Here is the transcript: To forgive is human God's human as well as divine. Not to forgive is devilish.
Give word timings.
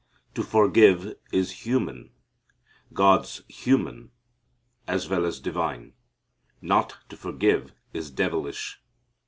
To 0.33 0.41
forgive 0.41 1.13
is 1.31 1.63
human 1.67 2.09
God's 2.91 3.43
human 3.47 4.09
as 4.87 5.07
well 5.07 5.27
as 5.27 5.39
divine. 5.39 5.93
Not 6.59 6.97
to 7.09 7.15
forgive 7.15 7.75
is 7.93 8.09
devilish. 8.09 8.81